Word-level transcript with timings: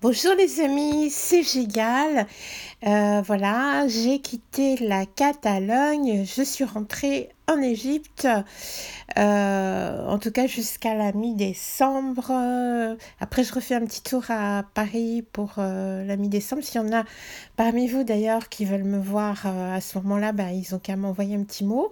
Bonjour 0.00 0.32
les 0.36 0.60
amis, 0.60 1.10
c'est 1.10 1.42
Gigal. 1.42 2.28
Euh, 2.86 3.20
voilà, 3.26 3.88
j'ai 3.88 4.20
quitté 4.20 4.76
la 4.76 5.06
Catalogne, 5.06 6.24
je 6.24 6.42
suis 6.44 6.62
rentrée 6.62 7.30
en 7.48 7.60
Égypte, 7.60 8.28
euh, 9.18 10.06
en 10.06 10.20
tout 10.20 10.30
cas 10.30 10.46
jusqu'à 10.46 10.94
la 10.94 11.10
mi-décembre. 11.10 12.30
Après, 13.18 13.42
je 13.42 13.52
refais 13.52 13.74
un 13.74 13.84
petit 13.84 14.00
tour 14.00 14.22
à 14.28 14.62
Paris 14.72 15.24
pour 15.32 15.54
euh, 15.58 16.04
la 16.04 16.14
mi-décembre. 16.14 16.62
S'il 16.62 16.80
y 16.80 16.84
en 16.84 16.92
a 16.92 17.02
parmi 17.56 17.88
vous 17.88 18.04
d'ailleurs 18.04 18.48
qui 18.48 18.66
veulent 18.66 18.84
me 18.84 19.00
voir 19.00 19.46
à 19.46 19.80
ce 19.80 19.98
moment-là, 19.98 20.30
ben, 20.30 20.50
ils 20.50 20.76
ont 20.76 20.78
qu'à 20.78 20.94
m'envoyer 20.94 21.34
un 21.34 21.42
petit 21.42 21.64
mot. 21.64 21.90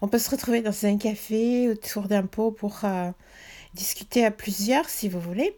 On 0.00 0.08
peut 0.08 0.18
se 0.18 0.30
retrouver 0.30 0.62
dans 0.62 0.86
un 0.86 0.96
café 0.96 1.68
autour 1.68 2.08
d'un 2.08 2.24
pot 2.24 2.52
pour 2.52 2.80
discuter 3.74 4.24
à 4.24 4.30
plusieurs 4.30 4.88
si 4.88 5.10
vous 5.10 5.20
voulez. 5.20 5.54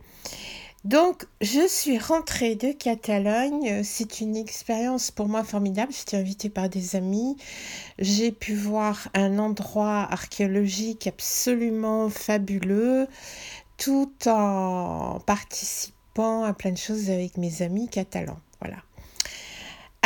Donc, 0.86 1.26
je 1.40 1.66
suis 1.66 1.98
rentrée 1.98 2.54
de 2.54 2.70
Catalogne. 2.70 3.82
C'est 3.82 4.20
une 4.20 4.36
expérience 4.36 5.10
pour 5.10 5.26
moi 5.26 5.42
formidable. 5.42 5.92
J'étais 5.92 6.16
invitée 6.16 6.48
par 6.48 6.68
des 6.68 6.94
amis. 6.94 7.36
J'ai 7.98 8.30
pu 8.30 8.54
voir 8.54 9.08
un 9.12 9.40
endroit 9.40 10.06
archéologique 10.08 11.08
absolument 11.08 12.08
fabuleux, 12.08 13.08
tout 13.78 14.12
en 14.26 15.18
participant 15.26 16.44
à 16.44 16.52
plein 16.52 16.70
de 16.70 16.78
choses 16.78 17.10
avec 17.10 17.36
mes 17.36 17.62
amis 17.62 17.88
catalans. 17.88 18.38
Voilà. 18.60 18.85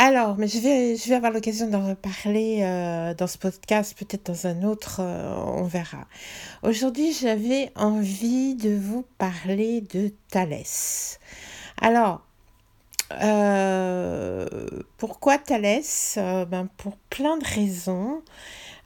Alors, 0.03 0.35
mais 0.35 0.47
je 0.47 0.57
vais, 0.57 1.13
avoir 1.13 1.31
l'occasion 1.31 1.67
d'en 1.67 1.87
reparler 1.87 2.61
euh, 2.63 3.13
dans 3.13 3.27
ce 3.27 3.37
podcast, 3.37 3.95
peut-être 3.95 4.25
dans 4.31 4.47
un 4.47 4.63
autre, 4.63 4.99
euh, 4.99 5.35
on 5.45 5.61
verra. 5.61 6.07
Aujourd'hui, 6.63 7.13
j'avais 7.13 7.71
envie 7.75 8.55
de 8.55 8.75
vous 8.75 9.05
parler 9.19 9.81
de 9.81 10.11
Thalès. 10.31 11.19
Alors, 11.79 12.21
euh, 13.21 14.47
pourquoi 14.97 15.37
Thalès? 15.37 16.17
Ben, 16.17 16.67
Pour 16.77 16.97
plein 17.11 17.37
de 17.37 17.45
raisons. 17.45 18.23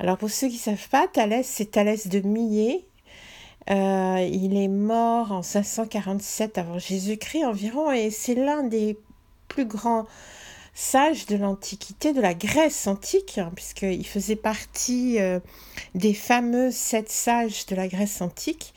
Alors, 0.02 0.18
pour 0.18 0.30
ceux 0.30 0.50
qui 0.50 0.56
ne 0.56 0.76
savent 0.76 0.90
pas, 0.90 1.08
Thalès, 1.08 1.48
c'est 1.48 1.72
Thalès 1.72 2.08
de 2.08 2.20
Millet. 2.20 2.84
il 3.70 4.58
est 4.58 4.68
mort 4.68 5.32
en 5.32 5.44
547 5.44 6.58
avant 6.58 6.78
Jésus-Christ 6.78 7.46
environ, 7.46 7.90
et 7.94 8.12
c'est 8.12 8.36
l'un 8.36 8.64
des 8.64 8.98
plus 9.48 9.66
grands 9.66 10.08
sage 10.76 11.26
de 11.26 11.38
l'Antiquité, 11.38 12.14
de 12.14 12.22
la 12.22 12.34
Grèce 12.34 12.86
antique, 12.86 13.38
hein, 13.38 13.52
puisqu'il 13.56 14.06
faisait 14.06 14.36
partie 14.36 15.20
euh, 15.20 15.40
des 15.96 16.14
fameux 16.14 16.70
sept 16.70 17.10
sages 17.10 17.66
de 17.66 17.76
la 17.76 17.88
Grèce 17.88 18.22
antique, 18.22 18.74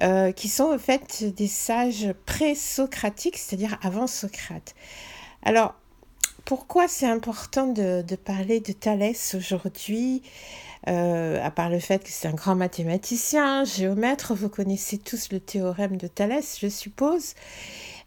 euh, 0.00 0.30
qui 0.32 0.48
sont 0.48 0.72
en 0.72 0.78
fait 0.78 1.24
des 1.34 1.48
sages 1.48 2.14
pré-socratiques, 2.24 3.36
c'est-à-dire 3.36 3.78
avant 3.82 4.06
Socrate. 4.06 4.76
Alors, 5.42 5.74
pourquoi 6.44 6.88
c'est 6.88 7.06
important 7.06 7.66
de, 7.66 8.02
parler 8.16 8.60
de 8.60 8.72
Thalès 8.72 9.34
aujourd'hui 9.34 10.22
euh, 10.86 11.42
à 11.42 11.50
part 11.50 11.70
le 11.70 11.78
fait 11.78 12.04
que 12.04 12.10
c'est 12.10 12.28
un 12.28 12.34
grand 12.34 12.54
mathématicien, 12.54 13.64
géomètre, 13.64 14.34
vous 14.34 14.50
connaissez 14.50 14.98
tous 14.98 15.32
le 15.32 15.40
théorème 15.40 15.96
de 15.96 16.06
Thalès, 16.06 16.58
je 16.60 16.68
suppose. 16.68 17.32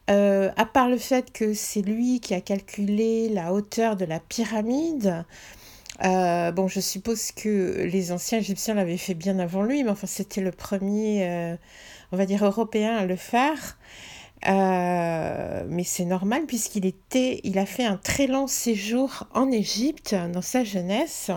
Euh, 0.10 0.52
à 0.56 0.66
part 0.66 0.90
le 0.90 0.98
fait 0.98 1.32
que 1.34 1.54
c'est 1.54 1.82
lui 1.82 2.20
qui 2.22 2.34
a 2.34 2.42
calculé 2.42 3.30
la 3.30 3.54
hauteur 3.54 3.98
de 3.98 4.06
la 4.06 4.20
pyramide, 4.20 5.26
euh, 6.06 6.52
bon, 6.52 6.68
je 6.68 6.80
suppose 6.80 7.32
que 7.32 7.84
les 7.92 8.12
anciens 8.12 8.40
Égyptiens 8.40 8.76
l'avaient 8.76 8.98
fait 8.98 9.16
bien 9.16 9.40
avant 9.40 9.64
lui, 9.64 9.84
mais 9.84 9.90
enfin, 9.90 10.08
c'était 10.08 10.42
le 10.42 10.52
premier, 10.52 11.28
euh, 11.28 11.56
on 12.12 12.18
va 12.18 12.26
dire, 12.26 12.46
européen 12.46 12.96
à 12.96 13.06
le 13.06 13.16
faire. 13.18 13.78
mais 14.46 15.84
c'est 15.84 16.06
normal 16.06 16.46
puisqu'il 16.46 16.86
était, 16.86 17.42
il 17.44 17.60
a 17.60 17.66
fait 17.66 17.84
un 17.86 17.98
très 17.98 18.28
long 18.28 18.48
séjour 18.48 19.28
en 19.34 19.52
Égypte 19.52 20.16
dans 20.34 20.42
sa 20.42 20.64
jeunesse 20.64 21.32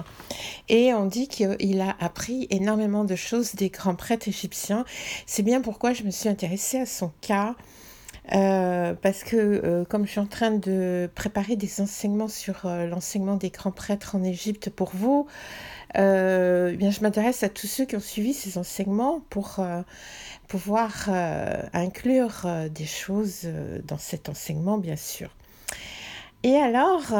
et 0.68 0.94
on 0.94 1.06
dit 1.06 1.26
qu'il 1.26 1.80
a 1.80 1.96
appris 1.98 2.46
énormément 2.50 3.04
de 3.04 3.16
choses 3.16 3.54
des 3.54 3.70
grands 3.70 3.96
prêtres 3.96 4.28
égyptiens. 4.28 4.84
C'est 5.26 5.42
bien 5.42 5.60
pourquoi 5.60 5.92
je 5.92 6.04
me 6.04 6.10
suis 6.10 6.28
intéressée 6.28 6.78
à 6.78 6.86
son 6.86 7.10
cas. 7.20 7.56
Euh, 8.32 8.94
parce 8.94 9.24
que 9.24 9.36
euh, 9.36 9.84
comme 9.84 10.06
je 10.06 10.12
suis 10.12 10.20
en 10.20 10.26
train 10.26 10.52
de 10.52 11.10
préparer 11.16 11.56
des 11.56 11.80
enseignements 11.80 12.28
sur 12.28 12.64
euh, 12.64 12.86
l'enseignement 12.86 13.34
des 13.34 13.50
grands 13.50 13.72
prêtres 13.72 14.14
en 14.14 14.22
Égypte 14.22 14.70
pour 14.70 14.90
vous, 14.94 15.26
bien 15.94 16.90
je 16.90 17.00
m'intéresse 17.00 17.42
à 17.42 17.48
tous 17.48 17.66
ceux 17.66 17.84
qui 17.84 17.96
ont 17.96 18.00
suivi 18.00 18.32
ces 18.32 18.58
enseignements 18.58 19.22
pour 19.28 19.60
pouvoir 20.46 21.08
inclure 21.72 22.46
des 22.70 22.86
choses 22.86 23.48
dans 23.88 23.98
cet 23.98 24.28
enseignement, 24.28 24.78
bien 24.78 24.94
sûr. 24.94 25.30
Et 26.44 26.54
alors, 26.54 27.12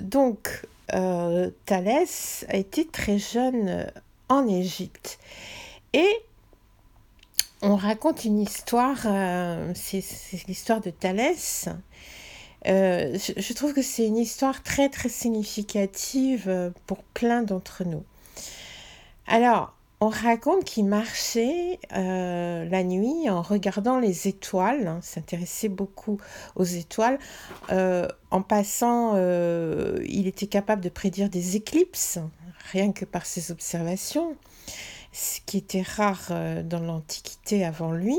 donc, 0.00 0.66
Thalès 0.88 2.44
a 2.48 2.56
été 2.56 2.88
très 2.88 3.18
jeune 3.18 3.86
en 4.28 4.48
Égypte. 4.48 5.20
Et 5.92 6.08
on 7.62 7.76
raconte 7.76 8.24
une 8.24 8.40
histoire, 8.40 8.98
euh, 9.06 9.72
c'est 9.74 10.02
l'histoire 10.48 10.80
de 10.80 10.90
Thalès. 10.90 11.68
Euh, 12.66 13.16
je, 13.18 13.52
trouve 13.54 13.72
que 13.72 13.82
c'est 13.82 14.06
une 14.06 14.18
histoire 14.18 14.62
très 14.62 14.88
très 14.88 15.08
significative 15.08 16.44
euh, 16.48 16.70
pour 16.86 17.02
plein 17.02 17.42
d'entre 17.42 17.84
nous. 17.84 18.04
Alors, 19.26 19.74
on 20.00 20.08
raconte 20.08 20.64
qu'il 20.64 20.86
marchait 20.86 21.78
la 21.92 22.82
nuit 22.82 23.30
en 23.30 23.40
regardant 23.40 24.00
les 24.00 24.26
étoiles, 24.26 24.88
hein, 24.88 24.98
s'intéressait 25.00 25.68
beaucoup 25.68 26.20
aux 26.56 26.64
étoiles. 26.64 27.20
en 27.70 28.42
passant, 28.42 29.14
il 29.14 30.26
était 30.26 30.48
capable 30.48 30.82
de 30.82 30.88
prédire 30.88 31.28
des 31.28 31.54
éclipses, 31.54 32.18
rien 32.72 32.90
que 32.90 33.04
par 33.04 33.26
ses 33.26 33.52
observations 33.52 34.36
ce 35.12 35.40
qui 35.44 35.58
était 35.58 35.82
rare 35.82 36.28
euh, 36.30 36.62
dans 36.62 36.80
l'Antiquité 36.80 37.64
avant 37.64 37.92
lui. 37.92 38.16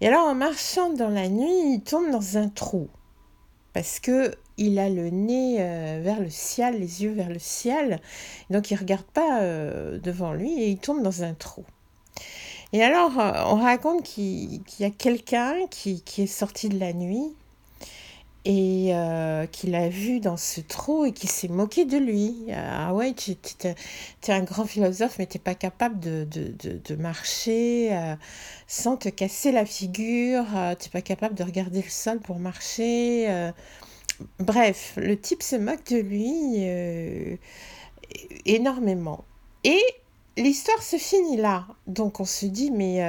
Et 0.00 0.08
alors 0.08 0.26
en 0.26 0.34
marchant 0.34 0.90
dans 0.90 1.08
la 1.08 1.28
nuit, 1.28 1.74
il 1.74 1.82
tombe 1.82 2.10
dans 2.10 2.38
un 2.38 2.48
trou 2.48 2.88
parce 3.72 4.00
que 4.00 4.34
il 4.56 4.78
a 4.78 4.88
le 4.88 5.10
nez 5.10 5.56
euh, 5.60 6.00
vers 6.02 6.20
le 6.20 6.30
ciel, 6.30 6.80
les 6.80 7.02
yeux 7.02 7.12
vers 7.12 7.28
le 7.28 7.38
ciel, 7.38 8.00
donc 8.50 8.70
il 8.70 8.76
regarde 8.76 9.04
pas 9.04 9.42
euh, 9.42 9.98
devant 9.98 10.32
lui 10.32 10.62
et 10.62 10.70
il 10.70 10.78
tombe 10.78 11.02
dans 11.02 11.22
un 11.22 11.34
trou. 11.34 11.64
Et 12.72 12.82
alors 12.82 13.12
on 13.16 13.56
raconte 13.56 14.02
qu'il 14.02 14.60
y 14.78 14.84
a 14.84 14.90
quelqu'un 14.90 15.54
qui, 15.70 16.02
qui, 16.02 16.22
est 16.22 16.26
sorti 16.26 16.68
de 16.68 16.78
la 16.78 16.92
nuit 16.92 17.34
et 18.48 18.94
euh, 18.94 19.46
qu'il 19.46 19.74
a 19.74 19.90
vu 19.90 20.20
dans 20.20 20.38
ce 20.38 20.62
trou 20.62 21.04
et 21.04 21.12
qui 21.12 21.26
s'est 21.26 21.48
moqué 21.48 21.84
de 21.84 21.98
lui. 21.98 22.46
Ah 22.54 22.94
ouais, 22.94 23.12
tu 23.12 23.32
es, 23.32 24.32
un 24.32 24.42
grand 24.42 24.64
philosophe, 24.64 25.18
mais 25.18 25.26
tu 25.26 25.36
n'es 25.36 25.42
pas 25.42 25.54
capable 25.54 26.00
de, 26.00 26.24
de, 26.24 26.80
de, 26.82 26.96
marcher 26.96 27.90
euh, 27.92 28.16
sans 28.66 28.96
te 28.96 29.10
casser 29.10 29.52
la 29.52 29.66
figure, 29.66 30.46
euh, 30.56 30.74
tu 30.74 30.86
n'es 30.86 30.92
pas 30.92 31.02
capable 31.02 31.34
de 31.34 31.44
regarder 31.44 31.82
le 31.82 31.90
sol 31.90 32.20
pour 32.20 32.38
marcher. 32.38 33.50
Bref, 34.38 34.94
le 34.96 35.20
type 35.20 35.42
se 35.42 35.56
moque 35.56 35.84
de 35.90 35.98
lui 35.98 36.64
énormément. 38.46 39.24
Et 39.64 39.82
l'histoire 40.38 40.82
se 40.82 40.96
finit 40.96 41.36
là. 41.36 41.66
Donc 41.86 42.18
on 42.18 42.24
se 42.24 42.46
dit, 42.46 42.70
mais 42.70 43.02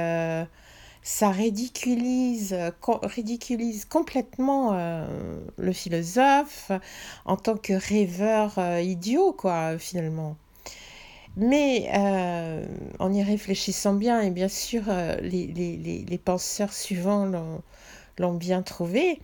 ça 1.02 1.30
ridiculise, 1.30 2.56
ridiculise 2.82 3.84
complètement 3.86 4.74
euh, 4.74 5.06
le 5.56 5.72
philosophe 5.72 6.70
en 7.24 7.36
tant 7.36 7.56
que 7.56 7.72
rêveur 7.72 8.58
euh, 8.58 8.80
idiot, 8.80 9.32
quoi, 9.32 9.78
finalement. 9.78 10.36
Mais 11.36 11.90
euh, 11.94 12.66
en 12.98 13.12
y 13.12 13.22
réfléchissant 13.22 13.94
bien, 13.94 14.20
et 14.20 14.30
bien 14.30 14.48
sûr, 14.48 14.82
les, 15.22 15.46
les, 15.46 15.76
les, 15.76 16.18
penseurs 16.18 16.72
suivants 16.72 17.30
l'ont 18.18 18.34
bien 18.34 18.62
trouvé, 18.62 19.20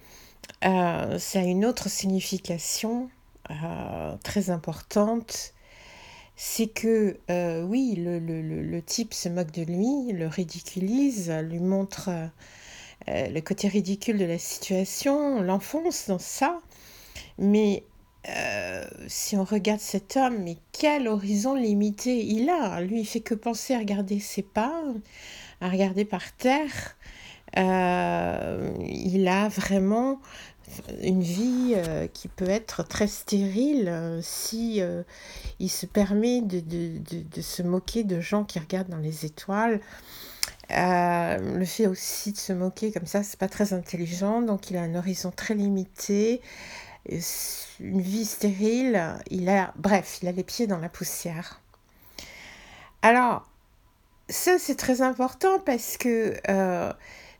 ça 0.62 1.40
a 1.40 1.42
une 1.42 1.64
autre 1.64 1.88
signification 1.90 3.10
très 4.22 4.50
importante 4.50 5.52
c'est 6.36 6.66
que 6.66 7.18
euh, 7.30 7.62
oui, 7.62 7.94
le, 7.96 8.80
type 8.82 9.14
se 9.14 9.28
moque 9.28 9.52
de 9.52 9.62
lui, 9.62 10.12
le 10.12 10.26
ridiculise, 10.28 11.30
lui 11.30 11.60
montre 11.60 12.10
euh, 13.08 13.28
le 13.28 13.40
côté 13.40 13.68
ridicule 13.68 14.18
de 14.18 14.26
la 14.26 14.38
situation, 14.38 15.40
l'enfonce 15.40 16.08
dans 16.08 16.18
ça. 16.18 16.60
Mais 17.38 17.84
euh, 18.28 18.84
si 19.08 19.36
on 19.36 19.44
regarde 19.44 19.80
cet 19.80 20.16
homme, 20.18 20.42
mais 20.42 20.58
quel 20.72 21.08
horizon 21.08 21.54
limité 21.54 22.22
il 22.24 22.50
a 22.50 22.82
Lui, 22.82 23.00
il 23.00 23.06
fait 23.06 23.20
que 23.20 23.34
penser 23.34 23.74
à 23.74 23.78
regarder 23.78 24.20
ses 24.20 24.42
pas, 24.42 24.82
à 25.62 25.70
regarder 25.70 26.04
par 26.04 26.36
terre. 26.36 26.96
il 27.56 29.28
a 29.28 29.48
vraiment 29.48 30.20
une 31.02 31.22
vie 31.22 31.74
euh, 31.76 32.06
qui 32.08 32.28
peut 32.28 32.48
être 32.48 32.82
très 32.82 33.06
stérile 33.06 33.88
euh, 33.88 34.20
si 34.22 34.80
euh, 34.80 35.02
il 35.58 35.70
se 35.70 35.86
permet 35.86 36.40
de, 36.40 36.60
de, 36.60 36.98
de, 36.98 37.40
se 37.40 37.62
moquer 37.62 38.04
de 38.04 38.20
gens 38.20 38.44
qui 38.44 38.58
regardent 38.58 38.88
dans 38.88 38.98
les 38.98 39.24
étoiles. 39.24 39.80
le 40.70 41.64
fait 41.64 41.86
aussi 41.86 42.32
de 42.32 42.38
se 42.38 42.52
moquer 42.52 42.92
comme 42.92 43.06
ça, 43.06 43.22
c'est 43.22 43.38
pas 43.38 43.48
très 43.48 43.72
intelligent. 43.72 44.42
Donc 44.42 44.70
il 44.70 44.76
a 44.76 44.82
un 44.82 44.94
horizon 44.94 45.30
très 45.30 45.54
limité, 45.54 46.40
une 47.08 48.00
vie 48.00 48.24
stérile. 48.24 49.14
Il 49.30 49.48
a, 49.48 49.72
bref, 49.76 50.18
il 50.22 50.28
a 50.28 50.32
les 50.32 50.44
pieds 50.44 50.66
dans 50.66 50.78
la 50.78 50.88
poussière. 50.88 51.60
Alors, 53.02 53.48
ça 54.28 54.58
c'est 54.58 54.74
très 54.74 55.02
important 55.02 55.60
parce 55.60 55.96
que 55.96 56.34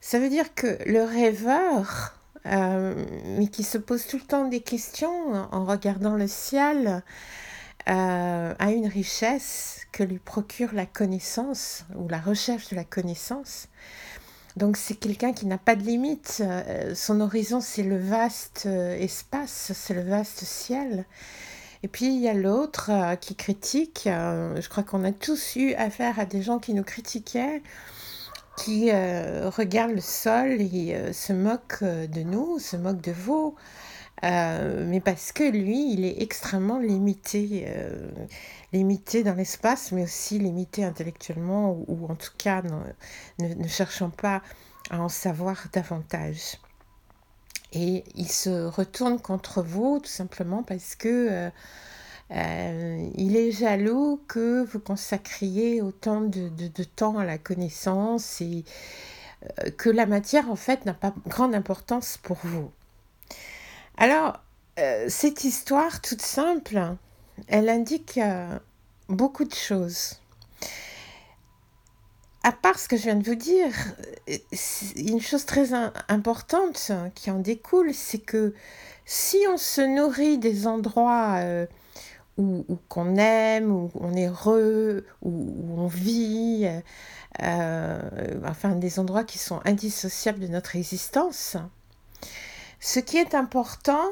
ça 0.01 0.19
veut 0.21 0.29
dire 0.29 0.55
que 0.55 0.79
le 0.87 1.03
rêveur, 1.03 2.16
mais 2.47 3.49
qui 3.49 3.65
se 3.65 3.79
pose 3.79 4.07
tout 4.07 4.17
le 4.17 4.23
temps 4.23 4.49
des 4.49 4.61
questions 4.61 5.33
en 5.53 5.65
regardant 5.65 6.15
le 6.15 6.27
ciel, 6.29 7.03
euh, 7.89 8.53
a 8.59 8.73
une 8.73 8.89
richesse 8.89 9.87
que 9.93 10.03
lui 10.03 10.19
procure 10.19 10.75
la 10.75 10.87
connaissance 10.87 11.85
ou 11.95 12.09
la 12.09 12.19
recherche 12.19 12.69
de 12.71 12.75
la 12.75 12.83
connaissance. 12.83 13.69
Donc 14.57 14.77
c'est 14.77 14.97
quelqu'un 14.97 15.33
qui 15.33 15.47
n'a 15.47 15.59
pas 15.59 15.77
de 15.77 15.85
limite. 15.85 16.43
Euh, 16.45 16.97
son 16.97 17.21
horizon, 17.21 17.61
c'est 17.61 17.85
le 17.85 17.97
vaste 17.97 18.65
euh, 18.67 18.99
espace, 18.99 19.71
c'est 19.73 19.95
le 19.95 20.03
vaste 20.03 20.43
ciel. 20.43 21.05
Et 21.85 21.89
puis 21.89 22.07
il 22.07 22.21
y 22.21 22.29
a 22.29 22.35
l'autre 22.35 22.91
qui 23.21 23.37
critique. 23.37 24.03
je 24.07 24.69
crois 24.69 24.83
qu'on 24.83 25.05
a 25.05 25.13
tous 25.13 25.55
eu 25.55 25.73
affaire 25.75 26.19
à 26.19 26.25
des 26.25 26.43
gens 26.43 26.59
qui 26.59 26.75
nous 26.75 26.83
critiquaient, 26.83 27.63
qui 28.57 28.91
regardent 28.91 29.95
le 29.95 30.01
sol 30.01 30.61
et 30.61 31.13
se 31.13 31.33
moquent 31.33 31.85
de 31.85 32.23
nous, 32.23 32.59
se 32.59 32.77
moquent 32.77 33.03
de 33.03 33.13
vous. 33.13 33.55
Euh, 34.25 34.85
mais 34.87 35.01
parce 35.01 35.33
que 35.33 35.45
lui, 35.45 35.93
il 35.93 36.05
est 36.05 36.23
extrêmement 36.23 36.79
limité, 36.79 37.67
euh, 37.69 38.09
limité 38.73 39.23
dans 39.23 39.35
l'espace, 39.35 39.93
mais 39.93 40.05
aussi 40.05 40.39
limité 40.39 40.85
intellectuellement, 40.85 41.73
ou, 41.87 42.07
en 42.09 42.15
tout 42.15 42.33
cas 42.39 42.63
ne, 43.39 43.55
ne, 43.55 43.69
cherchant 43.69 44.11
pas 44.11 44.43
à 44.91 45.01
en 45.01 45.11
savoir 45.11 45.67
davantage. 45.73 46.57
Et 47.73 48.05
il 48.15 48.31
se 48.31 48.65
retourne 48.65 49.21
contre 49.21 49.63
vous 49.63 49.99
tout 49.99 50.09
simplement 50.09 50.63
parce 50.63 50.95
que 50.95 51.51
euh, 52.33 53.09
il 53.15 53.37
est 53.37 53.53
jaloux 53.53 54.21
que 54.29 54.65
vous 54.65 54.81
consacriez 54.81 55.81
autant 55.83 56.21
de, 56.21 56.49
de, 56.49 56.85
temps 56.85 57.19
à 57.19 57.25
la 57.25 57.39
connaissance 57.39 58.41
et 58.41 58.65
que 59.77 59.91
la 59.91 60.07
matière 60.07 60.51
en 60.51 60.57
fait 60.57 60.87
n'a 60.87 60.95
pas 60.95 61.15
grande 61.27 61.55
importance 61.55 62.19
pour 62.23 62.39
vous. 62.43 62.71
Alors, 63.97 64.41
euh, 64.79 65.07
cette 65.09 65.45
histoire 65.45 66.03
toute 66.03 66.21
simple, 66.21 66.79
elle 67.49 67.71
indique 67.71 68.19
euh, 68.19 68.59
beaucoup 69.09 69.45
de 69.45 69.55
choses. 69.55 70.21
À 72.43 72.53
part 72.53 72.79
ce 72.79 72.87
que 72.87 72.97
je 72.97 73.03
viens 73.03 73.17
de 73.17 73.25
vous 73.25 73.37
dire, 73.37 73.73
euh, 74.29 74.37
une 74.97 75.21
chose 75.21 75.47
très 75.47 75.73
importante 76.09 76.93
qui 77.15 77.31
en 77.31 77.39
découle, 77.39 77.95
c'est 77.95 78.19
que 78.19 78.55
si 79.07 79.39
on 79.49 79.57
se 79.57 79.81
nourrit 79.81 80.37
des 80.37 80.67
endroits 80.67 81.41
où, 82.39 82.65
qu'on 82.89 83.17
aime, 83.17 83.71
où 83.71 83.91
on 83.95 84.15
est 84.15 84.27
heureux, 84.27 85.07
où, 85.23 85.55
on 85.77 85.87
vit, 85.87 86.69
enfin 87.39 88.75
des 88.77 88.99
endroits 88.99 89.25
qui 89.25 89.39
sont 89.39 89.61
indissociables 89.65 90.41
de 90.41 90.49
notre 90.49 90.77
existence, 90.77 91.57
ce 92.81 93.01
qui 93.01 93.17
est 93.17 93.35
important, 93.35 94.05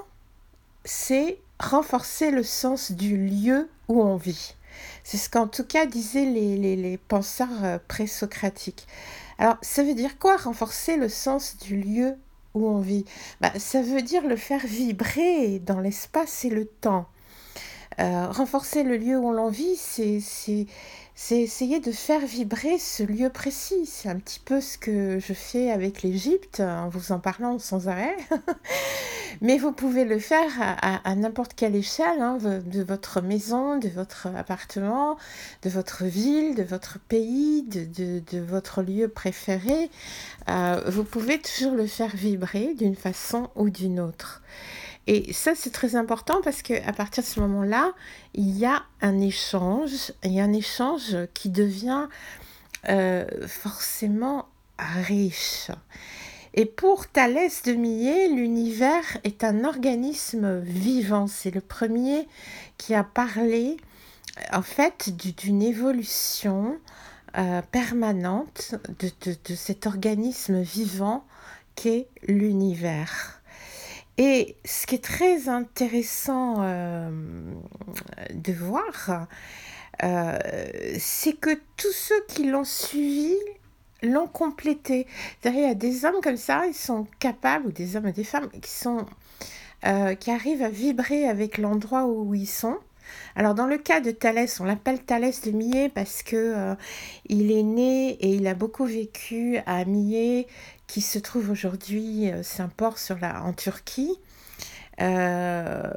c'est 0.84 1.38
renforcer 1.58 2.30
le 2.30 2.42
sens 2.42 2.92
du 2.92 3.16
lieu 3.16 3.68
où 3.88 4.02
on 4.02 4.16
vit. 4.16 4.54
C'est 5.02 5.16
ce 5.16 5.30
qu'en 5.30 5.46
tout 5.46 5.64
cas 5.64 5.86
disaient 5.86 6.24
les, 6.24 6.76
les, 6.76 6.98
penseurs 6.98 7.62
euh, 7.62 7.78
présocratiques. 7.86 8.86
Alors, 9.38 9.56
ça 9.62 9.82
veut 9.82 9.94
dire 9.94 10.18
quoi 10.18 10.36
renforcer 10.36 10.96
le 10.96 11.08
sens 11.08 11.56
du 11.58 11.76
lieu 11.76 12.16
où 12.54 12.68
on 12.68 12.80
vit? 12.80 13.04
Bah, 13.40 13.52
Ça 13.58 13.82
veut 13.82 14.02
dire 14.02 14.26
le 14.26 14.36
faire 14.36 14.66
vibrer 14.66 15.58
dans 15.60 15.80
l'espace 15.80 16.44
et 16.44 16.50
le 16.50 16.66
temps. 16.66 17.06
Euh, 18.00 18.26
renforcer 18.30 18.82
le 18.82 18.96
lieu 18.96 19.18
où 19.18 19.32
l'on 19.32 19.48
vit, 19.48 19.76
c'est 19.76 20.20
c'est 21.16 21.40
essayer 21.40 21.78
de 21.78 21.92
faire 21.92 22.26
vibrer 22.26 22.78
ce 22.78 23.04
lieu 23.04 23.30
précis. 23.30 23.86
C'est 23.86 24.08
un 24.08 24.16
petit 24.18 24.40
peu 24.40 24.60
ce 24.60 24.76
que 24.76 25.20
je 25.20 25.32
fais 25.32 25.70
avec 25.70 26.02
l'Égypte 26.02 26.58
en 26.60 26.88
vous 26.88 27.12
en 27.12 27.20
parlant 27.20 27.58
sans 27.60 27.88
arrêt. 27.88 28.16
Mais 29.40 29.58
vous 29.58 29.70
pouvez 29.72 30.04
le 30.04 30.18
faire 30.18 30.50
à, 30.60 31.14
n'importe 31.14 31.54
quelle 31.54 31.76
échelle, 31.76 32.20
hein, 32.20 32.38
de 32.38 32.82
votre 32.82 33.20
maison, 33.20 33.78
de 33.78 33.88
votre 33.88 34.28
appartement, 34.36 35.16
de 35.62 35.70
votre 35.70 36.04
ville, 36.04 36.54
de 36.54 36.62
votre 36.62 36.98
pays, 36.98 37.62
de, 37.62 38.20
de, 38.20 38.40
votre 38.40 38.82
lieu 38.82 39.08
préféré. 39.08 39.90
Euh, 40.48 40.82
vous 40.88 41.04
pouvez 41.04 41.40
toujours 41.40 41.74
le 41.74 41.86
faire 41.86 42.14
vibrer 42.14 42.74
d'une 42.74 42.96
façon 42.96 43.50
ou 43.56 43.70
d'une 43.70 44.00
autre. 44.00 44.42
Et 45.06 45.32
ça, 45.32 45.54
c'est 45.54 45.70
très 45.70 45.96
important 45.96 46.40
parce 46.42 46.62
qu'à 46.62 46.92
partir 46.92 47.22
de 47.22 47.28
ce 47.28 47.40
moment-là, 47.40 47.92
il 48.32 48.56
y 48.56 48.64
a 48.64 48.84
un 49.02 49.20
échange, 49.20 50.12
il 50.22 50.32
y 50.32 50.40
a 50.40 50.44
un 50.44 50.52
échange 50.52 51.16
qui 51.34 51.50
devient 51.50 52.08
euh, 52.88 53.26
forcément 53.46 54.48
riche. 54.78 55.70
Et 56.54 56.66
pour 56.66 57.08
Thalès 57.08 57.64
de 57.64 57.72
Millet, 57.72 58.28
l'univers 58.28 59.18
est 59.24 59.44
un 59.44 59.64
organisme 59.64 60.60
vivant. 60.60 61.26
C'est 61.26 61.50
le 61.50 61.60
premier 61.60 62.28
qui 62.78 62.94
a 62.94 63.04
parlé, 63.04 63.76
en 64.52 64.62
fait, 64.62 65.10
d'une 65.16 65.62
évolution 65.62 66.78
euh, 67.36 67.60
permanente 67.72 68.76
de, 69.00 69.10
de, 69.20 69.54
cet 69.56 69.86
organisme 69.86 70.62
vivant 70.62 71.26
qu'est 71.74 72.06
l'univers. 72.28 73.42
Et 74.16 74.56
ce 74.64 74.86
qui 74.86 74.94
est 74.94 75.04
très 75.04 75.48
intéressant 75.48 76.56
euh, 76.58 77.10
de 78.32 78.52
voir, 78.52 79.26
euh, 80.02 80.38
c'est 80.98 81.32
que 81.32 81.50
tous 81.76 81.92
ceux 81.92 82.24
qui 82.28 82.44
l'ont 82.44 82.64
suivi 82.64 83.34
l'ont 84.02 84.26
complété. 84.26 85.06
Il 85.44 85.54
y 85.54 85.64
a 85.64 85.74
des 85.74 86.04
hommes 86.04 86.20
comme 86.22 86.36
ça, 86.36 86.66
ils 86.66 86.74
sont 86.74 87.06
capables, 87.18 87.66
ou 87.66 87.72
des 87.72 87.96
hommes 87.96 88.06
et 88.06 88.12
des 88.12 88.24
femmes, 88.24 88.50
qui, 88.62 88.70
sont, 88.70 89.06
euh, 89.86 90.14
qui 90.14 90.30
arrivent 90.30 90.62
à 90.62 90.68
vibrer 90.68 91.26
avec 91.26 91.58
l'endroit 91.58 92.04
où 92.06 92.34
ils 92.34 92.46
sont. 92.46 92.78
Alors 93.36 93.54
dans 93.54 93.66
le 93.66 93.78
cas 93.78 94.00
de 94.00 94.10
Thalès, 94.10 94.60
on 94.60 94.64
l'appelle 94.64 95.00
Thalès 95.00 95.42
de 95.42 95.50
Millet 95.50 95.88
parce 95.88 96.22
que 96.22 96.74
il 97.26 97.50
est 97.50 97.62
né 97.62 98.10
et 98.10 98.34
il 98.34 98.46
a 98.46 98.54
beaucoup 98.54 98.84
vécu 98.84 99.58
à 99.66 99.84
Millet 99.84 100.46
qui 100.86 101.00
se 101.00 101.18
trouve 101.18 101.50
aujourd'hui, 101.50 102.30
euh, 102.30 102.42
c'est 102.42 102.62
un 102.62 102.68
port 102.68 102.98
sur 102.98 103.18
la, 103.18 103.42
en 103.42 103.52
Turquie. 103.52 104.16
Euh, 105.00 105.90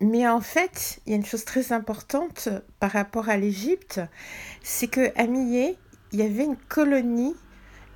mais 0.00 0.28
en 0.28 0.40
fait, 0.40 1.00
il 1.06 1.10
y 1.10 1.12
a 1.14 1.16
une 1.16 1.24
chose 1.24 1.44
très 1.44 1.72
importante 1.72 2.48
par 2.80 2.90
rapport 2.90 3.28
à 3.28 3.36
l'Égypte, 3.36 4.00
c'est 4.62 4.88
que 4.88 5.16
à 5.18 5.26
Millet, 5.26 5.76
il 6.12 6.18
y 6.18 6.22
avait 6.22 6.44
une 6.44 6.56
colonie 6.56 7.36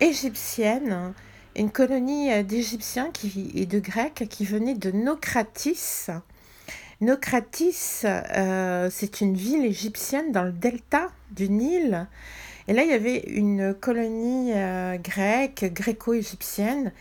égyptienne, 0.00 1.12
une 1.56 1.70
colonie 1.70 2.32
euh, 2.32 2.42
d'Égyptiens 2.42 3.10
et 3.54 3.66
de 3.66 3.78
Grecs 3.80 4.26
qui 4.30 4.44
venait 4.44 4.74
de 4.74 4.90
Nocratis. 4.90 6.08
Nocratis, 7.00 8.04
c'est 8.90 9.20
une 9.20 9.34
ville 9.34 9.64
égyptienne 9.64 10.32
dans 10.32 10.44
le 10.44 10.52
delta 10.52 11.08
du 11.32 11.48
Nil 11.48 12.06
et 12.66 12.72
là, 12.72 12.82
il 12.82 12.90
y 12.90 12.94
avait 12.94 13.18
une 13.18 13.74
colonie 13.74 14.52
euh, 14.54 14.96
grecque, 14.96 15.66
gréco-égyptienne, 15.72 16.92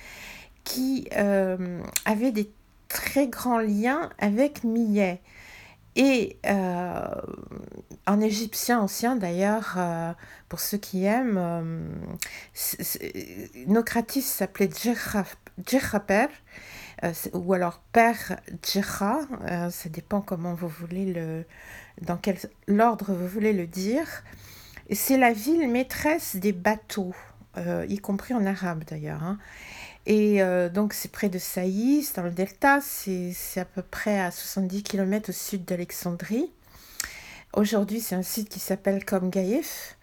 qui 0.64 1.08
euh, 1.16 1.82
avait 2.06 2.32
des 2.32 2.52
très 2.90 3.28
grands 3.28 3.60
liens 3.60 4.10
avec 4.20 4.64
Millet. 4.64 5.22
Et 5.96 6.38
euh, 6.48 7.08
en 8.08 8.20
égyptien 8.20 8.82
ancien, 8.82 9.16
d'ailleurs, 9.16 9.78
pour 10.50 10.60
ceux 10.60 10.80
qui 10.80 11.06
aiment, 11.06 11.40
Nocratis 13.68 14.24
s'appelait 14.24 14.70
Djerraper, 15.66 16.28
ou 17.34 17.54
alors 17.54 17.80
Père 17.92 18.40
Djerra, 18.64 19.20
ça 19.70 19.90
dépend 19.90 20.22
comment 20.22 20.54
vous 20.54 20.68
voulez 20.68 21.12
le, 21.14 21.46
dans 22.02 22.18
quel 22.18 22.38
ordre 22.80 23.14
vous 23.14 23.28
voulez 23.28 23.54
le 23.54 23.68
dire. 23.68 24.24
C'est 24.92 25.18
la 25.18 25.32
ville 25.32 25.70
maîtresse 25.70 26.36
des 26.36 26.52
bateaux, 26.52 27.16
euh, 27.58 27.86
y 27.88 27.98
compris 27.98 28.34
en 28.34 28.46
arabe 28.46 28.84
d'ailleurs. 28.86 29.24
Hein. 29.24 29.40
Et 30.06 30.42
euh, 30.42 30.70
donc 30.70 30.94
c'est 30.94 31.12
près 31.12 31.30
de 31.30 31.40
Saïs, 31.40 32.14
dans 32.14 32.24
le 32.24 32.32
delta, 32.32 32.80
c'est 32.82 33.34
à 33.58 33.66
peu 33.66 33.82
près 33.82 34.20
à 34.20 34.32
70 34.32 34.84
km 34.84 35.30
au 35.30 35.34
sud 35.34 35.64
d'Alexandrie. 35.64 36.52
Aujourd'hui, 37.54 38.02
c'est 38.02 38.16
un 38.16 38.24
site 38.24 38.50
qui 38.50 38.60
s'appelle 38.60 39.06
Komgaïf. 39.06 39.98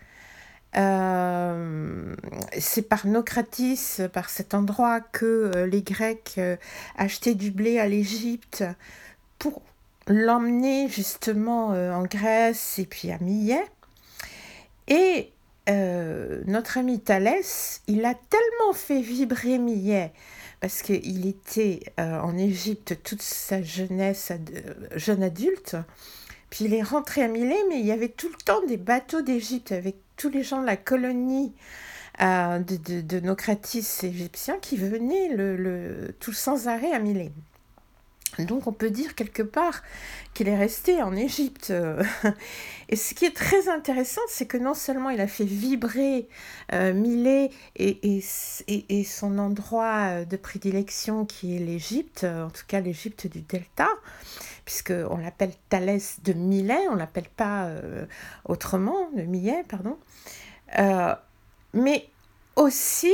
Euh, 0.76 2.14
c'est 2.58 2.82
par 2.82 3.06
Nocratis, 3.06 4.00
par 4.12 4.28
cet 4.30 4.54
endroit, 4.54 5.00
que 5.00 5.66
les 5.70 5.82
Grecs 5.82 6.38
achetaient 6.96 7.34
du 7.34 7.50
blé 7.50 7.78
à 7.78 7.86
l'Égypte 7.86 8.64
pour 9.38 9.62
l'emmener 10.06 10.88
justement 10.88 11.68
en 11.68 12.02
Grèce 12.04 12.78
et 12.78 12.86
puis 12.86 13.10
à 13.10 13.18
Millet. 13.18 13.64
Et 14.88 15.32
notre 15.68 16.78
ami 16.78 17.00
Thalès, 17.00 17.82
il 17.86 18.04
a 18.04 18.14
tellement 18.14 18.72
fait 18.72 19.00
vibrer 19.00 19.58
Millet 19.58 20.12
parce 20.60 20.82
qu'il 20.82 21.26
était 21.26 21.80
en 21.96 22.36
Égypte 22.36 23.02
toute 23.02 23.22
sa 23.22 23.62
jeunesse, 23.62 24.32
jeune 24.94 25.22
adulte, 25.22 25.76
puis 26.50 26.64
il 26.64 26.74
est 26.74 26.82
rentré 26.82 27.22
à 27.22 27.28
Milet, 27.28 27.64
mais 27.68 27.78
il 27.78 27.86
y 27.86 27.92
avait 27.92 28.08
tout 28.08 28.28
le 28.28 28.44
temps 28.44 28.60
des 28.66 28.76
bateaux 28.76 29.22
d'Égypte 29.22 29.72
avec 29.72 29.96
tous 30.20 30.28
les 30.28 30.42
gens 30.42 30.60
de 30.60 30.66
la 30.66 30.76
colonie 30.76 31.54
euh, 32.20 32.58
de, 32.58 33.00
de, 33.00 33.20
Nocratis 33.20 33.86
égyptiens 34.02 34.58
qui 34.60 34.76
venaient 34.76 35.34
le, 35.34 35.56
le, 35.56 36.14
tout 36.20 36.34
sans 36.34 36.68
arrêt 36.68 36.92
à 36.92 36.98
Milet. 36.98 37.32
Donc 38.46 38.66
on 38.66 38.72
peut 38.72 38.90
dire 38.90 39.14
quelque 39.14 39.42
part 39.42 39.82
qu'il 40.34 40.48
est 40.48 40.56
resté 40.56 41.02
en 41.02 41.14
Égypte. 41.14 41.72
Et 42.88 42.96
ce 42.96 43.14
qui 43.14 43.24
est 43.24 43.34
très 43.34 43.68
intéressant, 43.68 44.20
c'est 44.28 44.46
que 44.46 44.56
non 44.56 44.74
seulement 44.74 45.10
il 45.10 45.20
a 45.20 45.26
fait 45.26 45.44
vibrer 45.44 46.28
euh, 46.72 46.92
Milet 46.92 47.50
et, 47.76 48.22
son 49.04 49.38
endroit 49.38 50.24
de 50.24 50.36
prédilection 50.36 51.24
qui 51.24 51.56
est 51.56 51.60
l'Égypte, 51.60 52.24
en 52.24 52.50
tout 52.50 52.64
cas 52.66 52.80
l'Égypte 52.80 53.26
du 53.26 53.42
Delta, 53.42 53.88
puisqu'on 54.64 55.16
l'appelle 55.18 55.52
Thalès 55.68 56.20
de 56.22 56.32
Milet, 56.32 56.86
on 56.90 56.94
ne 56.94 56.98
l'appelle 56.98 57.28
pas 57.28 57.64
euh, 57.64 58.06
autrement, 58.44 59.10
de 59.16 59.22
Millet, 59.22 59.64
pardon. 59.68 59.98
Euh, 60.78 61.14
mais 61.74 62.08
aussi 62.56 63.12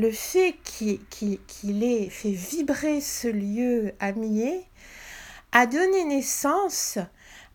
le 0.00 0.10
fait 0.12 0.56
qu'il 0.64 1.84
ait 1.84 2.08
fait 2.08 2.32
vibrer 2.32 3.00
ce 3.00 3.28
lieu 3.28 3.92
à 4.00 4.12
Millet 4.12 4.64
a 5.52 5.66
donné 5.66 6.04
naissance 6.04 6.98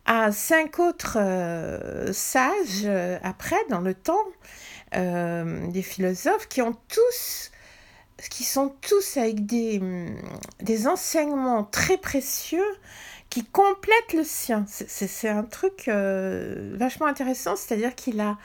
à 0.04 0.30
cinq 0.30 0.78
autres 0.78 1.18
euh, 1.18 2.12
sages 2.12 2.86
après, 3.22 3.58
dans 3.70 3.80
le 3.80 3.94
temps, 3.94 4.24
des 4.92 5.82
philosophes 5.82 6.48
qui 6.48 6.62
ont 6.62 6.74
tous 6.88 7.50
qui 8.30 8.44
sont 8.44 8.74
tous 8.80 9.16
avec 9.16 9.46
des, 9.46 9.80
des 10.60 10.88
enseignements 10.88 11.64
très 11.64 11.98
précieux 11.98 12.64
qui 13.30 13.44
complète 13.44 14.12
le 14.14 14.24
sien. 14.24 14.64
C'est 14.68 15.28
un 15.28 15.42
truc 15.42 15.88
euh, 15.88 16.74
vachement 16.76 17.06
intéressant, 17.06 17.56
c'est-à-dire 17.56 17.94
qu'il 17.94 18.20
a, 18.20 18.38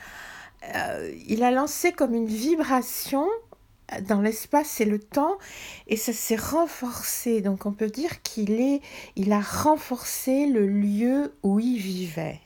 euh, 0.75 1.13
il 1.27 1.43
a 1.43 1.51
lancé 1.51 1.91
comme 1.91 2.13
une 2.13 2.27
vibration 2.27 3.27
dans 4.07 4.21
l'espace 4.21 4.81
et 4.81 4.85
le 4.85 4.99
temps 4.99 5.37
et 5.87 5.97
ça 5.97 6.13
s'est 6.13 6.35
renforcé. 6.35 7.41
Donc 7.41 7.65
on 7.65 7.71
peut 7.71 7.89
dire 7.89 8.21
qu'il 8.21 8.59
est, 8.59 8.81
il 9.15 9.31
a 9.31 9.41
renforcé 9.41 10.45
le 10.45 10.67
lieu 10.67 11.33
où 11.43 11.59
il 11.59 11.77
vivait. 11.77 12.39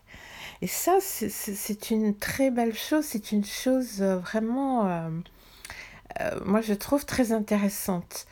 Et 0.61 0.67
ça, 0.67 0.97
c'est 1.01 1.91
une 1.91 2.15
très 2.15 2.49
belle 2.49 2.73
chose, 2.73 3.05
c'est 3.05 3.31
une 3.31 3.45
chose 3.45 4.01
euh, 4.01 4.17
vraiment, 4.17 4.89
moi 6.45 6.61
je 6.61 6.73
trouve 6.73 7.05
très 7.05 7.33
intéressante. 7.33 8.25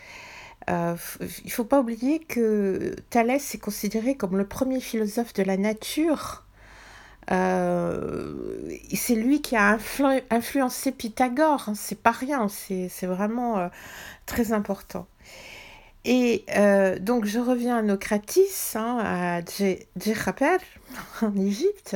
Euh, 0.69 0.95
il 1.21 1.47
ne 1.47 1.51
faut 1.51 1.65
pas 1.65 1.79
oublier 1.79 2.19
que 2.19 2.95
Thalès 3.09 3.55
est 3.55 3.59
considéré 3.59 4.15
comme 4.15 4.37
le 4.37 4.47
premier 4.47 4.79
philosophe 4.79 5.33
de 5.33 5.43
la 5.43 5.57
nature. 5.57 6.43
Euh, 7.31 8.33
c'est 8.93 9.15
lui 9.15 9.41
qui 9.41 9.55
a 9.55 9.77
influencé 10.29 10.91
Pythagore, 10.91 11.65
hein, 11.67 11.73
c'est 11.75 12.01
pas 12.01 12.11
rien, 12.11 12.47
c'est 12.49 13.05
vraiment 13.05 13.57
euh, 13.57 13.67
très 14.25 14.53
important. 14.53 15.07
Et 16.05 16.45
donc 16.99 17.23
je 17.23 17.39
reviens 17.39 17.77
à 17.77 17.81
Nocratis, 17.81 18.75
hein, 18.75 18.99
à 18.99 19.41
Djerapel, 19.95 20.59
en 21.21 21.35
Égypte. 21.37 21.95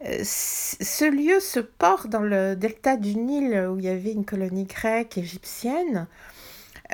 Ce 0.00 1.10
lieu, 1.10 1.40
ce 1.40 1.58
port 1.58 2.06
dans 2.06 2.20
le 2.20 2.54
delta 2.54 2.96
du 2.96 3.16
Nil 3.16 3.66
où 3.68 3.78
il 3.78 3.84
y 3.84 3.88
avait 3.88 4.12
une 4.12 4.24
colonie 4.24 4.66
grecque 4.66 5.18
égyptienne, 5.18 6.06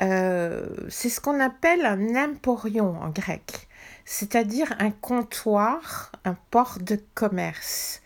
euh, 0.01 0.67
c'est 0.89 1.09
ce 1.09 1.21
qu'on 1.21 1.41
appelle 1.41 1.85
un 1.85 2.17
emporion 2.17 2.97
en 3.01 3.11
grec, 3.11 3.69
c'est-à-dire 4.05 4.75
un 4.79 4.91
comptoir, 4.91 6.13
un 6.25 6.37
port 6.51 6.79
de 6.81 6.99
commerce. 7.15 8.03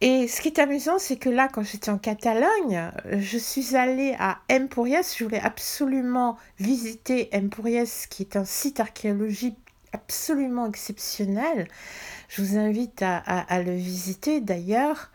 Et 0.00 0.28
ce 0.28 0.40
qui 0.40 0.48
est 0.48 0.58
amusant, 0.58 0.98
c'est 0.98 1.16
que 1.16 1.28
là, 1.28 1.48
quand 1.52 1.62
j'étais 1.62 1.90
en 1.90 1.98
Catalogne, 1.98 2.90
je 3.12 3.36
suis 3.36 3.76
allée 3.76 4.16
à 4.18 4.38
Empurias. 4.50 5.14
Je 5.18 5.24
voulais 5.24 5.40
absolument 5.40 6.38
visiter 6.58 7.28
Empurias, 7.34 8.06
qui 8.08 8.22
est 8.22 8.36
un 8.36 8.46
site 8.46 8.80
archéologique 8.80 9.58
absolument 9.92 10.66
exceptionnel. 10.66 11.68
Je 12.28 12.42
vous 12.42 12.56
invite 12.56 13.02
à 13.02 13.62
le 13.62 13.74
visiter 13.74 14.40
d'ailleurs. 14.40 15.10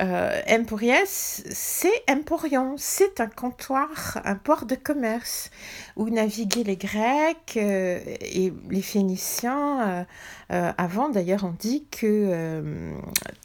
Euh, 0.00 0.40
Emporias, 0.48 1.42
c'est 1.52 2.02
Emporion, 2.10 2.74
c'est 2.76 3.20
un 3.20 3.28
comptoir, 3.28 4.20
un 4.24 4.34
port 4.34 4.66
de 4.66 4.74
commerce 4.74 5.50
où 5.96 6.08
naviguaient 6.10 6.64
les 6.64 6.76
Grecs 6.76 7.56
euh, 7.56 8.00
et 8.20 8.52
les 8.70 8.82
Phéniciens. 8.82 10.06
Euh, 10.50 10.72
avant, 10.76 11.10
d'ailleurs, 11.10 11.44
on 11.44 11.54
dit 11.56 11.86
que 11.90 12.92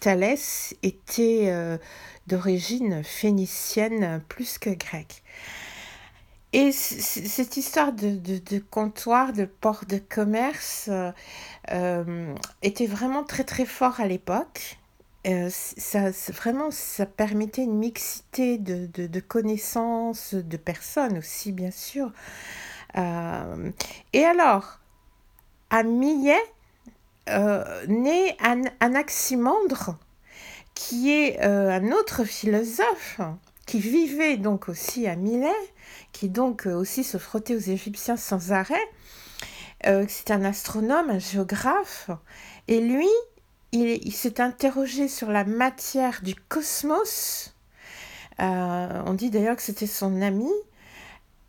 Thalès 0.02 0.76
était 0.82 1.54
d'origine 2.28 3.04
phénicienne 3.04 4.22
plus 4.28 4.58
que 4.58 4.72
grecque. 4.72 5.24
Et 6.52 6.72
cette 6.72 7.58
histoire 7.58 7.94
de, 7.94 8.60
comptoir, 8.72 9.34
de 9.34 9.46
port 9.46 9.86
de 9.88 9.98
commerce, 9.98 10.90
était 12.64 12.88
vraiment 12.88 13.24
très 13.24 13.44
très 13.44 13.66
fort 13.66 14.00
à 14.00 14.08
l'époque. 14.08 14.80
Euh, 15.28 15.50
ça, 15.52 16.12
vraiment, 16.32 16.72
ça 16.72 17.06
permettait 17.06 17.64
une 17.64 17.78
mixité 17.78 18.58
de, 18.58 18.86
de, 18.86 19.20
connaissances, 19.20 20.34
de 20.34 20.58
personnes 20.58 21.18
aussi, 21.18 21.52
bien 21.52 21.72
sûr. 21.72 22.12
Euh, 22.98 23.72
et 24.14 24.24
alors, 24.24 24.80
à 25.70 25.84
Millet, 25.84 26.40
euh, 27.30 27.86
naît 27.88 28.38
Anaximandre, 28.80 29.98
qui 30.74 31.12
est 31.12 31.42
un 31.42 31.92
autre 31.92 32.24
philosophe 32.24 33.20
qui 33.66 33.80
vivait 33.80 34.38
donc 34.38 34.70
aussi 34.70 35.06
à 35.06 35.18
Millet, 35.18 35.52
qui 36.14 36.30
donc 36.30 36.66
aussi 36.66 37.04
se 37.04 37.18
frottait 37.18 37.56
aux 37.56 37.60
Égyptiens 37.60 38.16
sans 38.16 38.54
arrêt. 38.54 38.88
C'est 40.08 40.32
un 40.32 40.44
astronome, 40.44 41.10
un 41.10 41.20
géographe, 41.20 42.10
et 42.70 42.80
lui, 42.80 43.08
il, 43.72 44.14
s'est 44.14 44.42
interrogé 44.42 45.08
sur 45.08 45.30
la 45.30 45.44
matière 45.44 46.22
du 46.24 46.36
cosmos. 46.36 47.54
Euh, 48.40 49.04
on 49.06 49.14
dit 49.14 49.30
d'ailleurs 49.30 49.56
que 49.56 49.62
c'était 49.62 49.88
son 49.88 50.22
ami. 50.22 50.50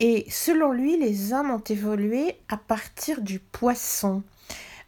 Et 0.00 0.26
selon 0.30 0.72
lui, 0.72 0.96
les 0.96 1.32
hommes 1.32 1.50
ont 1.50 1.62
évolué 1.68 2.36
à 2.48 2.56
partir 2.56 3.20
du 3.20 3.38
poisson, 3.38 4.22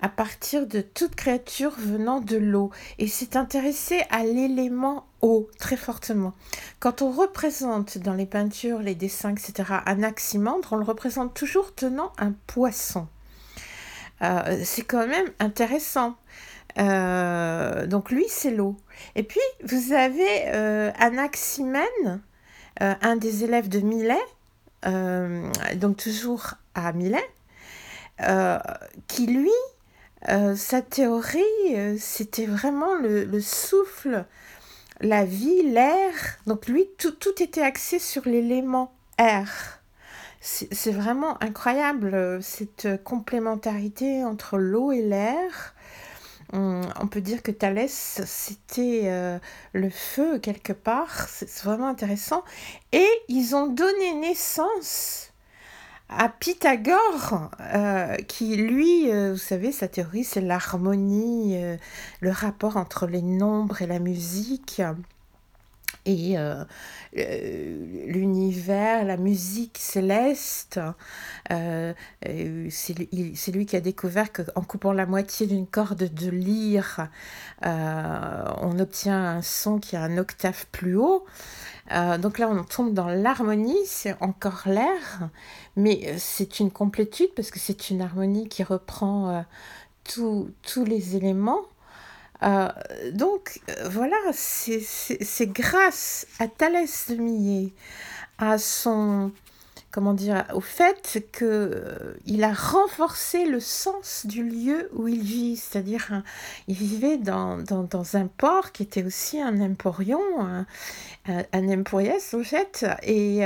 à 0.01 0.09
partir 0.09 0.67
de 0.67 0.81
toute 0.81 1.15
créature 1.15 1.75
venant 1.79 2.21
de 2.21 2.37
l'eau. 2.37 2.71
Et 2.99 3.07
s'est 3.07 3.37
intéressé 3.37 4.03
à 4.11 4.25
l'élément 4.25 5.07
eau 5.21 5.49
très 5.59 5.77
fortement. 5.77 6.33
Quand 6.81 7.03
on 7.03 7.11
représente 7.11 7.99
dans 7.99 8.15
les 8.15 8.27
peintures, 8.27 8.81
les 8.81 8.95
dessins, 8.95 9.31
etc., 9.31 9.71
un 9.87 10.03
aximandre, 10.03 10.69
on 10.73 10.77
le 10.77 10.85
représente 10.85 11.35
toujours 11.35 11.75
tenant 11.75 12.13
un 12.19 12.33
poisson. 12.47 13.07
Euh, 14.23 14.61
c'est 14.65 14.83
quand 14.83 15.07
même 15.07 15.31
intéressant. 15.41 16.17
Euh, 16.79 17.87
donc 17.87 18.11
lui, 18.11 18.25
c'est 18.29 18.51
l'eau. 18.51 18.77
Et 19.15 19.23
puis, 19.23 19.41
vous 19.65 19.93
avez 19.93 20.47
euh, 20.47 20.91
Anaximène, 20.99 22.23
euh, 22.81 22.95
un 23.01 23.17
des 23.17 23.45
élèves 23.45 23.69
de 23.69 23.81
Millet, 23.81 24.17
donc 25.77 25.97
toujours 25.97 26.55
à 26.75 26.93
Millet, 26.93 27.25
qui 29.07 29.27
lui, 29.27 29.51
sa 30.57 30.83
théorie, 30.83 31.99
c'était 31.99 32.47
vraiment 32.47 32.97
le, 32.97 33.25
le, 33.25 33.41
souffle, 33.41 34.25
la 35.01 35.25
vie, 35.25 35.63
l'air. 35.63 36.13
Donc 36.49 36.67
lui, 36.67 36.89
tout, 36.99 37.13
tout 37.13 37.41
était 37.41 37.63
axé 37.63 38.01
sur 38.01 38.25
l'élément 38.25 38.93
air. 39.19 39.81
C'est 40.41 40.91
vraiment 40.91 41.41
incroyable 41.41 42.43
cette 42.43 42.89
complémentarité 43.05 44.25
entre 44.25 44.59
l'eau 44.59 44.91
et 44.91 45.03
l'air 45.03 45.75
on, 46.53 47.07
peut 47.07 47.21
dire 47.21 47.43
que 47.43 47.51
Thalès, 47.51 48.21
c'était 48.27 49.03
euh, 49.05 49.39
le 49.73 49.91
feu 49.91 50.39
quelque 50.39 50.73
part. 50.73 51.29
C'est 51.29 51.63
vraiment 51.63 51.89
intéressant. 51.89 52.45
Et 52.93 53.09
ils 53.29 53.55
ont 53.55 53.67
donné 53.67 54.15
naissance 54.15 55.33
à 56.09 56.29
Pythagore, 56.29 57.51
euh, 57.75 58.17
qui 58.29 58.57
lui, 58.57 59.11
euh, 59.11 59.33
vous 59.33 59.39
savez, 59.39 59.73
sa 59.73 59.89
théorie, 59.89 60.25
c'est 60.25 60.43
l'harmonie, 60.43 61.57
le 62.21 62.31
rapport 62.31 62.77
entre 62.77 63.07
les 63.07 63.23
nombres 63.23 63.81
et 63.81 63.87
la 63.87 63.99
musique. 63.99 64.83
Et 66.05 66.37
euh, 66.37 66.65
l'univers, 68.07 69.05
la 69.05 69.17
musique 69.17 69.79
céleste. 69.79 70.81
Euh, 71.51 71.93
c'est 72.71 73.53
lui 73.53 73.67
qui 73.67 73.77
a 73.77 73.81
découvert 73.81 74.33
qu'en 74.33 74.63
coupant 74.63 74.93
la 74.93 75.07
moitié 75.07 75.47
d'une 75.47 75.67
corde 75.67 76.13
de 76.13 76.31
lyre, 76.31 77.09
euh, 77.65 78.45
on 78.59 78.79
obtient 78.79 79.37
un 79.37 79.43
son 79.43 79.79
qui 79.79 79.97
a 79.97 80.03
un 80.03 80.19
octave 80.19 80.67
plus 80.73 80.97
haut. 80.97 81.25
donc 82.19 82.39
là, 82.39 82.49
on 82.49 82.65
tombe 82.65 82.95
dans 82.95 83.09
l'harmonie, 83.09 83.79
c'est 83.87 84.17
encore 84.21 84.63
l'air, 84.67 85.31
mais 85.77 86.15
c'est 86.19 86.61
une 86.61 86.71
complétude 86.71 87.33
parce 87.37 87.51
que 87.51 87.59
c'est 87.59 87.91
une 87.91 88.01
harmonie 88.01 88.49
qui 88.49 88.63
reprend 88.63 89.45
tous 90.05 90.85
les 90.87 91.17
éléments. 91.17 91.63
Euh, 92.43 92.69
donc 93.13 93.61
euh, 93.69 93.89
voilà, 93.89 94.17
c'est 94.33 95.47
grâce 95.47 96.27
à 96.39 96.49
Thalès 96.49 97.11
de 97.11 97.17
Millet, 97.17 97.73
à 98.39 98.59
son 98.59 99.33
comment 99.93 100.15
dire, 100.15 100.47
au 100.55 100.63
fait 100.63 101.23
qu'il 101.33 101.47
euh, 101.47 102.43
a 102.43 102.53
renforcé 102.55 103.45
le 103.45 103.61
sens 103.61 104.25
du 104.25 104.43
lieu 104.43 104.89
où 104.95 105.07
il 105.07 105.21
vit, 105.21 105.57
c'est-à-dire 105.59 106.23
il 106.67 106.75
vivait 106.75 107.19
dans, 107.19 107.63
un 108.15 108.27
port 108.27 108.73
qui 108.73 108.85
était 108.85 109.05
aussi 109.05 109.39
un 109.39 109.61
emporion, 109.61 110.23
un, 110.41 110.67
un 111.27 111.69
emporiès 111.69 112.33
en 112.33 112.43
fait, 112.43 112.87
et 113.03 113.43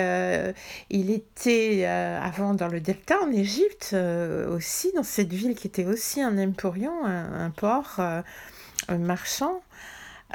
il 0.91 1.11
était 1.11 1.85
avant 1.85 2.55
dans 2.55 2.69
le 2.69 2.81
delta 2.81 3.17
en 3.25 3.33
Égypte 3.33 3.97
aussi, 4.49 4.93
dans 4.95 5.03
cette 5.03 5.33
ville 5.33 5.57
qui 5.57 5.67
était 5.67 5.85
aussi 5.85 6.23
un 6.23 6.39
emporion, 6.39 7.05
un 7.05 7.51
port 7.51 8.01
marchand. 8.89 9.61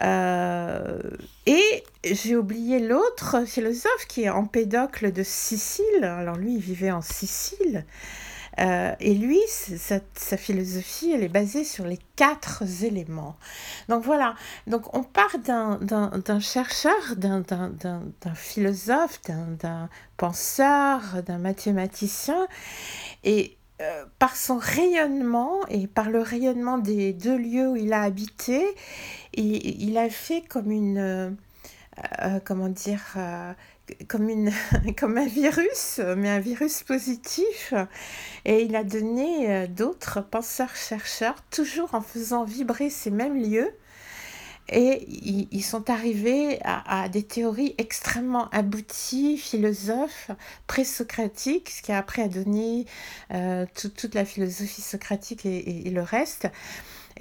Euh, 0.02 1.00
et 1.46 1.84
j'ai 2.04 2.36
oublié 2.36 2.80
l'autre 2.80 3.46
philosophe 3.46 4.08
qui 4.08 4.24
est 4.24 4.30
Empédocle 4.30 5.12
de 5.12 5.24
Sicile. 5.24 6.04
Alors 6.04 6.38
lui, 6.38 6.56
il 6.56 6.62
vivait 6.62 6.92
en 6.92 7.02
Sicile. 7.02 7.86
Euh, 8.60 8.94
et 9.00 9.14
lui, 9.14 9.40
sa, 9.48 10.00
sa, 10.14 10.36
philosophie, 10.36 11.12
elle 11.12 11.24
est 11.24 11.30
basée 11.30 11.64
sur 11.64 11.86
les 11.86 12.00
quatre 12.18 12.64
éléments. 12.84 13.38
Donc 13.88 14.04
voilà, 14.04 14.36
donc 14.68 14.94
on 14.94 15.04
part 15.04 15.38
d'un 15.40 16.40
chercheur, 16.42 17.16
d'un 17.16 17.44
philosophe, 18.36 19.22
d'un 19.26 19.90
penseur, 20.18 21.24
d'un 21.26 21.38
mathématicien, 21.38 22.46
et 23.24 23.58
euh, 23.82 24.06
par 24.20 24.36
son 24.36 24.58
rayonnement 24.58 25.66
et 25.68 25.88
par 25.88 26.12
le 26.12 26.20
rayonnement 26.20 26.78
des 26.78 27.14
deux 27.14 27.38
lieux 27.38 27.70
où 27.70 27.76
il 27.76 27.94
a 27.94 28.04
habité, 28.04 28.64
et, 29.34 29.84
il 29.84 29.98
a 29.98 30.10
fait 30.10 30.42
comme 30.42 30.70
une, 30.72 31.00
euh, 31.00 31.30
euh, 32.22 32.40
comment 32.46 32.70
dire, 32.70 33.18
comme, 34.08 34.30
une, 34.30 34.52
comme 35.00 35.18
un 35.18 35.26
virus, 35.26 36.00
mais 36.16 36.30
un 36.30 36.40
virus 36.40 36.84
positif. 36.84 37.74
Et 38.46 38.64
il 38.64 38.76
a 38.76 38.84
donné 38.84 39.68
d'autres 39.68 40.22
penseurs-chercheurs, 40.22 41.42
toujours 41.50 41.96
en 41.96 42.02
faisant 42.02 42.44
vibrer 42.44 42.92
ces 42.92 43.10
mêmes 43.10 43.42
lieux, 43.42 43.72
et 44.70 45.06
ils, 45.52 45.64
sont 45.64 45.90
arrivés 45.90 46.60
à, 46.64 47.10
des 47.10 47.24
théories 47.24 47.76
extrêmement 47.78 48.50
abouties, 48.52 49.38
philosophes, 49.38 50.32
présocratiques, 50.68 51.70
ce 51.70 51.82
qui 51.82 51.92
a 51.92 51.98
après 51.98 52.22
a 52.22 52.28
donné 52.28 52.86
euh, 53.34 53.66
toute 53.76 54.16
la 54.16 54.24
philosophie 54.24 54.82
socratique 54.82 55.46
et, 55.46 55.90
le 55.90 56.02
reste, 56.02 56.48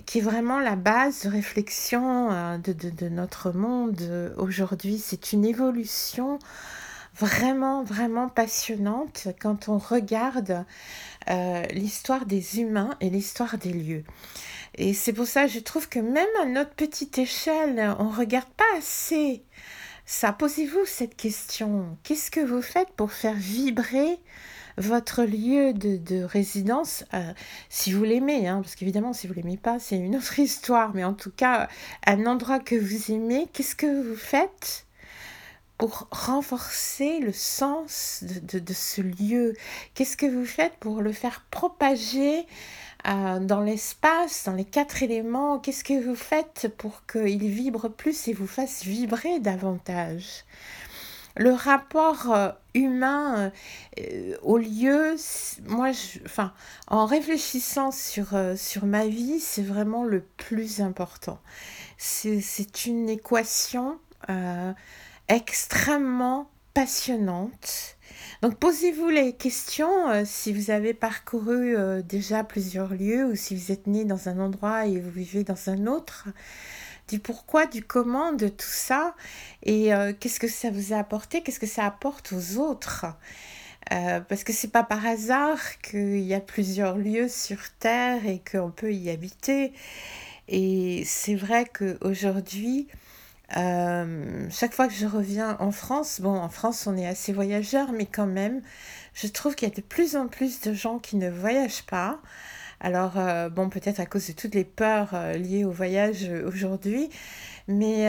qui 0.07 0.19
est 0.19 0.23
vraiment 0.23 0.61
la 0.61 0.77
base 0.77 1.25
de 1.25 1.29
réflexion 1.29 2.31
euh, 2.31 2.59
de, 2.59 2.73
de, 2.73 3.09
notre 3.09 3.51
monde 3.51 4.33
aujourd'hui. 4.37 4.99
C'est 4.99 5.33
une 5.33 5.45
évolution 5.45 6.39
vraiment, 7.21 7.85
vraiment 7.85 8.29
passionnante 8.29 9.29
quand 9.41 9.69
on 9.69 9.79
regarde 9.79 10.65
euh, 11.29 11.63
l'histoire 11.73 12.27
des 12.27 12.61
humains 12.61 12.97
et 13.01 13.11
l'histoire 13.11 13.59
des 13.59 13.73
lieux. 13.73 14.05
Et 14.77 14.95
c'est 14.95 15.13
pour 15.13 15.27
ça 15.27 15.45
que 15.45 15.53
je 15.53 15.61
trouve 15.61 15.89
que 15.89 15.99
même 15.99 16.29
à 16.43 16.47
notre 16.47 16.73
petite 16.73 17.19
échelle, 17.19 17.95
on 17.99 18.05
ne 18.05 18.17
regarde 18.17 18.49
pas 18.57 18.79
assez 18.79 19.43
ça. 20.07 20.33
Posez-vous 20.33 20.87
cette 20.87 21.17
question. 21.17 21.97
Qu'est-ce 22.03 22.33
que 22.33 22.41
vous 22.41 22.63
faites 22.63 22.91
pour 22.97 23.13
faire 23.13 23.35
vibrer 23.35 24.19
votre 24.77 25.25
lieu 25.25 25.73
de, 25.73 26.25
résidence, 26.25 27.05
euh, 27.13 27.33
si 27.69 27.93
vous 27.93 28.03
l'aimez, 28.03 28.49
hein, 28.49 28.61
parce 28.63 28.77
qu'évidemment, 28.77 29.13
si 29.13 29.27
vous 29.27 29.35
l'aimez 29.35 29.59
pas, 29.59 29.79
c'est 29.79 29.97
une 29.97 30.17
autre 30.17 30.39
histoire, 30.41 30.95
mais 30.95 31.05
en 31.05 31.15
tout 31.15 31.31
cas, 31.31 31.69
un 32.07 32.27
endroit 32.27 32.61
que 32.61 32.75
vous 32.75 33.13
aimez, 33.13 33.47
qu'est-ce 33.53 33.77
que 33.77 34.09
vous 34.09 34.17
faites 34.17 34.87
pour 35.81 36.09
renforcer 36.11 37.21
le 37.21 37.33
sens 37.33 38.23
de 38.23 38.75
ce 38.75 39.01
lieu. 39.01 39.55
Qu'est-ce 39.95 40.19
que 40.19 40.27
vous 40.27 40.45
faites 40.45 40.75
pour 40.75 41.01
le 41.01 41.11
faire 41.11 41.47
propager 41.51 42.47
euh, 43.09 43.41
dans 43.41 43.63
l'espace, 43.63 44.45
dans 44.45 44.53
les 44.53 44.67
quatre 44.67 45.03
éléments, 45.03 45.59
qu'est-ce 45.59 45.83
que 45.83 45.99
vous 45.99 46.15
faites 46.15 46.69
pour 46.77 47.07
qu'il 47.07 47.49
vibre 47.49 47.89
plus 47.89 48.29
et 48.29 48.35
vous 48.35 48.47
fasse 48.47 48.85
vibrer 48.85 49.41
davantage? 49.41 50.45
Le 51.39 51.53
rapport 51.53 52.31
euh, 52.31 52.51
humain 52.75 53.51
euh, 53.99 54.37
au 54.43 54.59
lieu, 54.59 55.17
moi, 55.67 55.93
enfin, 56.27 56.53
en 56.89 57.07
réfléchissant 57.07 57.91
sur, 57.91 58.39
sur 58.55 58.85
ma 58.85 59.07
vie, 59.07 59.41
c'est 59.41 59.63
vraiment 59.63 60.05
le 60.05 60.21
plus 60.37 60.83
important. 60.83 61.39
C'est 61.97 62.85
une 62.85 63.09
équation 63.09 63.99
extrêmement 65.31 66.51
passionnante 66.75 67.97
donc 68.43 68.57
posez-vous 68.59 69.11
les 69.11 69.35
questions 69.35 70.09
euh, 70.09 70.23
si 70.25 70.53
vous 70.53 70.71
avez 70.71 70.95
parcouru 70.95 71.77
euh, 71.77 72.01
déjà 72.01 72.43
plusieurs 72.43 72.95
lieux 72.95 73.27
ou 73.27 73.37
si 73.37 73.55
vous 73.55 73.71
êtes 73.71 73.87
né 73.87 74.05
dans 74.07 74.29
un 74.31 74.39
endroit 74.39 74.87
et 74.87 74.99
vous 74.99 75.11
vivez 75.11 75.45
dans 75.45 75.69
un 75.69 75.87
autre. 75.87 76.29
Du 77.09 77.19
pourquoi, 77.19 77.67
du 77.67 77.83
comment, 77.83 78.33
de 78.33 78.49
tout 78.49 78.67
ça 78.67 79.15
et 79.63 79.93
euh, 79.93 80.15
qu'est-ce 80.19 80.41
que 80.41 80.49
ça 80.49 80.71
vous 80.71 80.95
a 80.95 80.97
apporté, 80.97 81.43
qu'est-ce 81.43 81.61
que 81.61 81.67
ça 81.67 81.87
apporte 81.87 82.33
aux 82.33 82.59
autres? 82.59 83.07
parce 84.29 84.45
que 84.45 84.53
c'est 84.53 84.69
pas 84.69 84.85
par 84.85 85.05
hasard 85.05 85.59
qu'il 85.81 86.21
y 86.21 86.35
a 86.35 86.39
plusieurs 86.39 86.97
lieux 86.97 87.29
sur 87.29 87.59
Terre 87.81 88.25
et 88.25 88.41
qu'on 88.49 88.71
peut 88.71 88.93
y 88.93 89.11
habiter. 89.11 89.73
Et 90.47 91.03
c'est 91.05 91.35
vrai 91.35 91.65
qu'aujourd'hui, 91.65 92.87
euh, 93.57 94.47
chaque 94.51 94.75
fois 94.75 94.87
que 94.87 94.95
je 94.95 95.07
reviens 95.07 95.57
en 95.59 95.73
France, 95.73 96.21
bon, 96.21 96.37
en 96.37 96.49
France, 96.49 96.87
on 96.87 96.97
est 96.97 97.07
assez 97.07 97.33
voyageurs, 97.33 97.93
mais 97.93 98.07
quand 98.07 98.27
même, 98.27 98.63
je 99.15 99.27
trouve 99.27 99.55
qu'il 99.55 99.69
y 99.69 99.73
a 99.73 99.75
de 99.75 99.81
plus 99.81 100.17
en 100.17 100.29
plus 100.29 100.61
de 100.61 100.73
gens 100.73 100.99
qui 100.99 101.17
ne 101.17 101.31
voyagent 101.31 101.85
pas. 101.85 102.21
Alors, 102.81 103.19
euh, 103.19 103.49
bon, 103.51 103.69
peut-être 103.69 104.01
à 104.01 104.07
cause 104.07 104.29
de 104.29 104.33
toutes 104.33 104.55
les 104.55 104.65
peurs 104.65 105.11
euh, 105.15 105.35
liées 105.35 105.65
au 105.65 105.71
voyage 105.71 106.31
aujourd'hui, 106.47 107.11
mais 107.69 108.07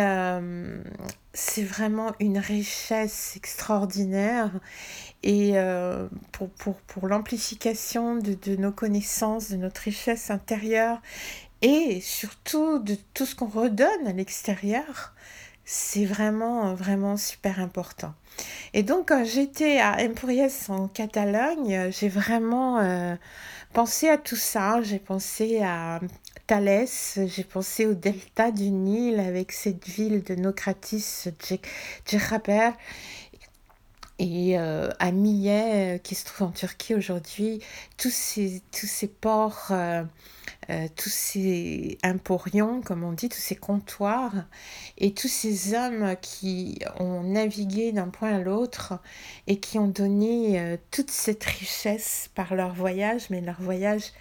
c'est 1.34 1.63
vraiment 1.63 2.13
une 2.19 2.39
richesse 2.39 3.34
extraordinaire. 3.36 4.51
Et 5.23 5.54
pour, 6.32 6.49
pour, 6.49 6.75
pour 6.82 7.08
l'amplification 7.08 8.15
de, 8.15 8.34
de 8.34 8.56
nos 8.56 8.71
connaissances, 8.71 9.51
de 9.51 9.58
notre 9.58 9.82
richesse 9.82 10.32
intérieure, 10.32 10.99
et 11.62 12.02
surtout 12.02 12.80
de 12.80 12.95
tout 13.13 13.26
ce 13.26 13.36
qu'on 13.36 13.47
redonne 13.47 14.08
à 14.08 14.13
l'extérieur, 14.13 15.13
c'est 15.65 16.06
vraiment, 16.06 16.74
vraiment 16.74 17.17
super 17.17 17.60
important. 17.60 18.13
Et 18.74 18.84
donc, 18.84 19.10
quand 19.10 19.24
j'étais 19.26 19.80
à 19.80 19.97
Empuriès 20.00 20.69
en 20.69 20.88
Catalogne, 20.88 21.91
j'ai 21.91 22.10
vraiment 22.10 22.80
euh, 22.80 23.15
pensé 23.74 24.10
à 24.10 24.17
tout 24.17 24.36
ça. 24.36 24.82
J'ai 24.82 25.00
pensé 25.00 25.62
à 25.62 26.00
Thalès, 26.47 27.19
j'ai 27.28 27.43
pensé 27.43 27.86
au 27.86 27.93
delta 27.93 28.52
du 28.52 28.71
Nil 28.71 29.19
avec 29.19 29.52
cette 29.52 29.88
ville 29.88 30.24
de 30.24 30.36
Nocratis, 30.36 31.30
Djeraper, 32.06 32.71
et 34.22 34.60
euh, 34.60 34.88
à 35.00 35.12
Millet, 35.12 35.96
euh, 35.96 35.98
qui 35.98 36.14
se 36.14 36.26
trouve 36.26 36.50
en 36.50 36.52
Turquie 36.52 36.94
aujourd'hui, 36.94 37.60
tous 37.98 38.14
ces, 38.14 38.62
tous 38.72 38.86
ces 38.86 39.08
ports 39.08 39.70
euh, 39.72 40.04
tous 40.96 41.10
ces 41.10 41.98
emporions, 42.04 42.82
comme 42.82 43.04
on 43.04 43.14
dit, 43.14 43.30
tous 43.30 43.40
ces 43.40 43.56
comptoirs, 43.56 44.34
et 45.00 45.12
tous 45.14 45.28
ces 45.28 45.74
hommes 45.74 46.16
qui 46.22 46.80
ont 47.00 47.24
navigué 47.24 47.92
d'un 47.92 48.10
point 48.10 48.36
à 48.36 48.40
l'autre 48.40 49.00
et 49.48 49.60
qui 49.60 49.80
ont 49.80 49.88
donné 49.88 50.78
toute 50.92 51.10
cette 51.10 51.44
richesse 51.44 52.30
par 52.36 52.54
leur 52.54 52.74
voyage, 52.74 53.24
mais 53.32 53.42
leur 53.42 53.60
voyage 53.60 54.14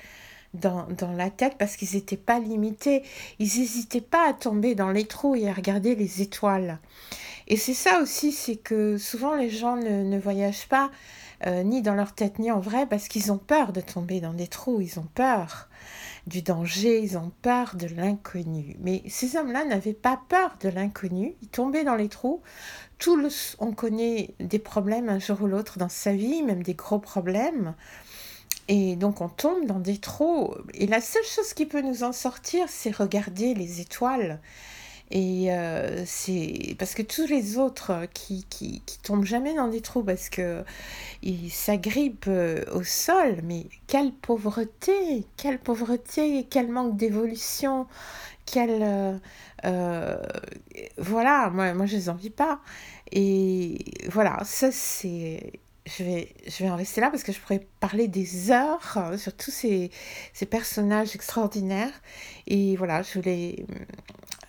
dans, 0.54 0.88
dans 0.88 1.12
la 1.12 1.30
tête 1.30 1.56
parce 1.58 1.76
qu'ils 1.76 1.94
n'étaient 1.94 2.16
pas 2.16 2.40
limités. 2.40 3.02
Ils 3.38 3.60
n'hésitaient 3.60 4.00
pas 4.00 4.28
à 4.28 4.32
tomber 4.32 4.74
dans 4.74 4.90
les 4.90 5.04
trous 5.04 5.36
et 5.36 5.48
à 5.48 5.52
regarder 5.52 5.94
les 5.94 6.22
étoiles. 6.22 6.78
Et 7.50 7.56
c'est 7.56 7.74
ça 7.74 8.00
aussi, 8.00 8.30
c'est 8.30 8.54
que 8.54 8.96
souvent 8.96 9.34
les 9.34 9.50
gens 9.50 9.74
ne, 9.76 10.18
voyagent 10.20 10.68
pas 10.68 10.88
euh, 11.48 11.64
ni 11.64 11.82
dans 11.82 11.96
leur 11.96 12.14
tête 12.14 12.38
ni 12.38 12.52
en 12.52 12.60
vrai 12.60 12.86
parce 12.86 13.08
qu'ils 13.08 13.32
ont 13.32 13.38
peur 13.38 13.72
de 13.72 13.80
tomber 13.80 14.20
dans 14.20 14.32
des 14.32 14.46
trous, 14.46 14.80
ils 14.80 15.00
ont 15.00 15.08
peur 15.16 15.68
du 16.28 16.42
danger, 16.42 17.00
ils 17.00 17.18
ont 17.18 17.32
peur 17.42 17.74
de 17.74 17.88
l'inconnu. 17.88 18.76
Mais 18.78 19.02
ces 19.08 19.34
hommes-là 19.34 19.64
n'avaient 19.64 19.94
pas 19.94 20.20
peur 20.28 20.58
de 20.60 20.68
l'inconnu, 20.68 21.34
ils 21.42 21.48
tombaient 21.48 21.82
dans 21.82 21.96
les 21.96 22.08
trous. 22.08 22.40
Tous, 22.98 23.56
on 23.58 23.72
connaît 23.72 24.32
des 24.38 24.60
problèmes 24.60 25.08
un 25.08 25.18
jour 25.18 25.42
ou 25.42 25.48
l'autre 25.48 25.76
dans 25.76 25.88
sa 25.88 26.12
vie, 26.12 26.44
même 26.44 26.62
des 26.62 26.74
gros 26.74 27.00
problèmes. 27.00 27.74
Et 28.68 28.94
donc 28.94 29.20
on 29.20 29.28
tombe 29.28 29.66
dans 29.66 29.80
des 29.80 29.98
trous. 29.98 30.54
Et 30.74 30.86
la 30.86 31.00
seule 31.00 31.24
chose 31.24 31.52
qui 31.52 31.66
peut 31.66 31.82
nous 31.82 32.04
en 32.04 32.12
sortir, 32.12 32.66
c'est 32.68 32.94
regarder 32.94 33.54
les 33.54 33.80
étoiles. 33.80 34.38
Et 35.10 35.52
euh, 35.52 36.04
c'est 36.06 36.76
parce 36.78 36.94
que 36.94 37.02
tous 37.02 37.26
les 37.26 37.58
autres 37.58 38.06
qui, 38.14 38.44
qui, 38.48 38.80
qui, 38.86 38.98
tombent 39.00 39.24
jamais 39.24 39.54
dans 39.54 39.66
des 39.66 39.80
trous 39.80 40.04
parce 40.04 40.28
que 40.28 40.62
ils 41.22 41.50
s'agrippent 41.50 42.26
euh, 42.28 42.64
au 42.72 42.84
sol, 42.84 43.40
mais 43.42 43.66
quelle 43.88 44.12
pauvreté, 44.12 45.26
quelle 45.36 45.58
pauvreté, 45.58 46.46
quel 46.48 46.68
manque 46.68 46.96
d'évolution, 46.96 47.88
quel 48.46 49.20
euh, 49.64 50.16
voilà, 50.98 51.50
moi, 51.50 51.74
moi 51.74 51.86
je 51.86 51.96
les 51.96 52.08
envie 52.08 52.30
pas. 52.30 52.60
Et 53.10 53.78
voilà, 54.10 54.38
ça 54.44 54.70
c'est 54.70 55.60
je 55.86 56.04
vais, 56.04 56.34
je 56.46 56.62
vais 56.62 56.70
en 56.70 56.76
rester 56.76 57.00
là 57.00 57.10
parce 57.10 57.24
que 57.24 57.32
je 57.32 57.40
pourrais 57.40 57.66
parler 57.80 58.06
des 58.06 58.50
heures 58.52 58.98
sur 59.16 59.34
tous 59.36 59.50
ces, 59.50 59.90
ces 60.32 60.46
personnages 60.46 61.16
extraordinaires. 61.16 61.92
Et 62.46 62.76
voilà, 62.76 63.02
je 63.02 63.14
voulais 63.14 63.64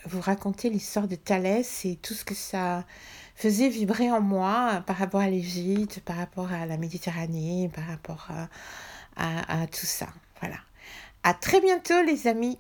vous 0.06 0.22
raconter 0.22 0.70
l'histoire 0.70 1.08
de 1.08 1.16
Thalès 1.16 1.86
et 1.86 1.96
tout 1.96 2.14
ce 2.14 2.26
que 2.26 2.36
ça 2.36 2.86
faisait 3.36 3.70
vibrer 3.70 4.12
en 4.12 4.22
moi 4.22 4.84
par 4.86 4.98
rapport 4.98 5.22
à 5.22 5.30
l'Égypte, 5.30 6.02
par 6.02 6.18
rapport 6.18 6.52
à 6.52 6.66
la 6.66 6.78
Méditerranée, 6.78 7.70
par 7.74 7.86
rapport 7.88 8.30
à, 8.30 8.50
à, 9.16 9.64
à 9.64 9.68
tout 9.68 9.86
ça. 9.86 10.08
Voilà. 10.40 10.58
À 11.24 11.34
très 11.34 11.62
bientôt 11.62 12.02
les 12.04 12.28
amis. 12.28 12.60